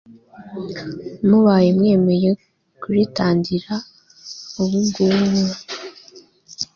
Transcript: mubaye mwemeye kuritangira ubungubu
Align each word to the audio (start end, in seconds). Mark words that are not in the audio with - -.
mubaye 1.27 1.69
mwemeye 1.77 2.29
kuritangira 2.81 3.73
ubungubu 4.61 5.35